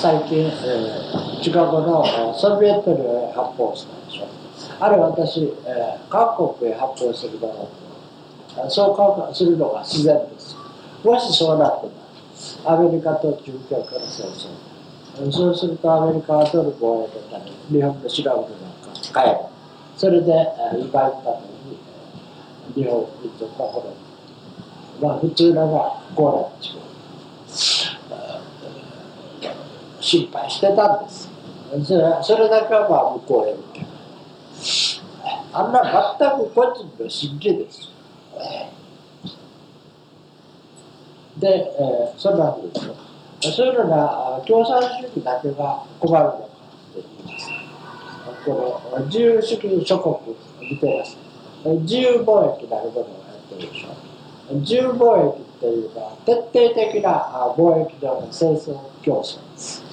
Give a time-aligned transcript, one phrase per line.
[0.00, 4.28] 最近、えー、シカゴのソビエト領へ発砲したでしょ。
[4.80, 10.56] あれ私、えー、韓国へ発砲するだろうとそうするのが自然です。
[11.04, 11.88] もしそうなって
[12.64, 14.48] アメリカと中共から戦争。
[15.30, 19.36] そうするとアメリカはドル防衛のため日本の白売りなんか帰る。
[19.98, 21.42] それで、えー、今言ったよ
[22.74, 23.86] うに日本民族が滅
[24.98, 25.68] ぶまあ普通なら
[26.16, 26.79] こうなっちゃう
[30.10, 31.28] 心配してたんです。
[31.84, 33.86] それそれだけはまあ向こうへ受け
[35.52, 37.88] あんな全く個人の心理です。
[41.38, 42.94] で、えー、そんなふうですよ。
[43.52, 46.40] そういうのが共産主義だけが困るのかっ
[46.92, 47.48] て言います。
[48.44, 51.16] この自由主義諸国見てます。
[51.82, 54.54] 自由貿易なるものをやってるでしょ。
[54.56, 59.84] 自由貿易っていうのは徹底的な貿易上の戦争競争です。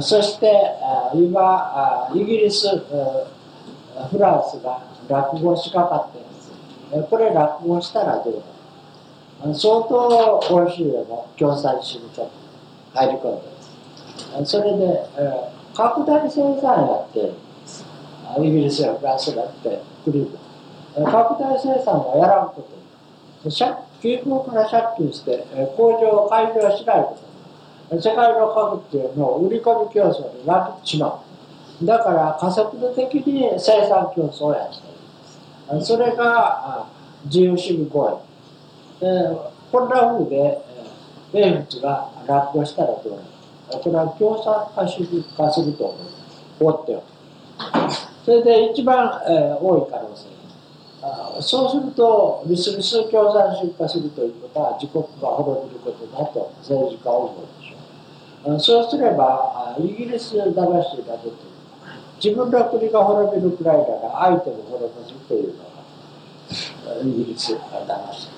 [0.00, 0.46] そして
[1.12, 7.10] 今イギリスフランスが落語しかかっています。
[7.10, 8.42] これ落語したらどう
[9.44, 9.52] だ？
[9.52, 12.30] 相当欧州への共産主義と
[12.94, 13.42] 入り込んで
[14.38, 14.52] ます。
[14.52, 15.10] それで
[15.74, 17.34] 拡大生産やって
[18.40, 22.76] イギリスやフランスだって国々拡大生産はやらんこと。
[24.00, 25.44] 金庫から借金して
[25.76, 27.18] 工場を開業しないこ
[27.90, 28.00] と。
[28.00, 31.26] 世界の株っていうのを売り込み競争になってしまう。
[31.84, 36.86] だから加速度的に生産競争をやっていますそれが
[37.26, 38.22] 自由主義公
[39.02, 39.36] 園
[39.70, 40.58] こんなふうで
[41.34, 43.22] 名物が落語したらどうなる
[43.82, 45.94] これは共産化主義化すると
[46.60, 47.16] 思っておく
[48.24, 50.24] それで一番、え、多い可能性。
[51.40, 58.60] そうするとみすみす共産主義化するということは自国が滅びることだと政治家は思うでしょう。
[58.60, 61.56] そうすればイギリス魂が出て
[62.22, 63.88] 自分の国が滅びるくらいなら
[64.20, 65.76] 相手も滅ぼすというのが
[67.02, 67.56] イギリス
[67.86, 68.28] 魂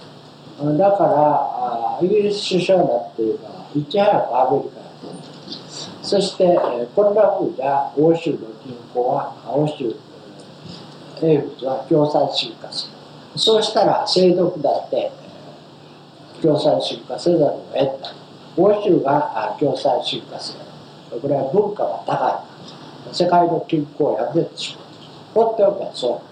[0.76, 4.88] だからイギリス首相だっていうのはいち早くアメリカに
[6.02, 6.58] そして
[6.96, 9.94] こんなふうな欧州の銀行は欧州
[11.22, 13.38] 英仏は共産主義化する。
[13.38, 15.12] そうしたら制度だって
[16.42, 17.90] 共産主義化せざるを得ない。
[18.56, 20.54] 欧州が共産主義化す
[21.10, 21.20] る。
[21.20, 23.14] これは文化は高い。
[23.14, 26.22] 世界の均衡を破ってしまう放っておけばそ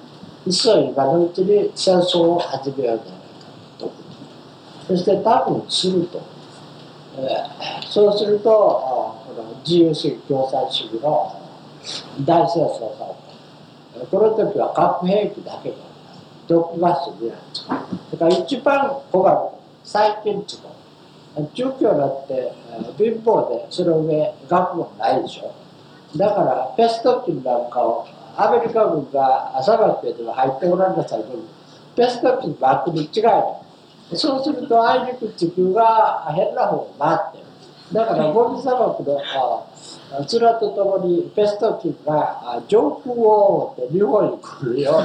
[0.47, 3.47] ういっそ今のうちに戦争を始めようじゃないか
[3.79, 3.93] と。
[4.87, 6.23] そして多分すると、
[7.19, 11.33] えー、そうするとこの自由主義共産主義の
[12.25, 13.26] 大戦争され
[14.11, 15.77] この時は核兵器だけで
[16.47, 17.37] 毒ガスでだ
[18.19, 19.37] から一番困る
[19.85, 20.77] 最近つも
[21.55, 22.53] 中京だって
[22.99, 25.55] 貧乏でその上学問ないでしょ
[26.17, 28.07] だからペスト菌なんかを
[28.37, 31.25] アメリカ軍が砂漠へでは入っておらんなさい
[31.97, 37.46] ペスト菌バックに違いないそうするとあいにく地球が変な方を回ってる
[37.93, 39.21] だからゴビ砂漠の
[40.27, 45.01] それとともにペスト菌が上空を覆って日本に来るよ。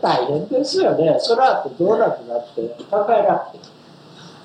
[0.00, 1.16] 大変ですよね。
[1.20, 3.72] その後どうなくなって抱えなくて。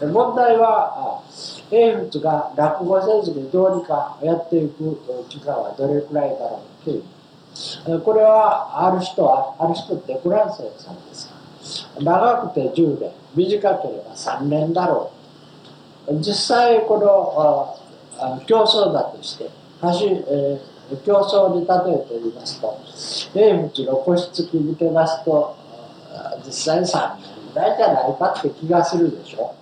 [0.05, 1.23] 問題は
[1.71, 7.03] 英仏が落語せずにどうにかやっていく期間はどれくらいだろうという。
[8.01, 11.31] これはある人はある人ってフランスさんです。
[11.99, 13.11] 長くて10年。
[13.35, 15.16] 短ければ3年だろう。
[16.13, 19.49] 実際この競争だとして
[19.81, 22.79] 走、えー、競争に例えてみますと
[23.35, 25.55] 英仏の個室機見てますと
[26.45, 29.53] 実際3年ぐらいじゃないかって気がするでしょ。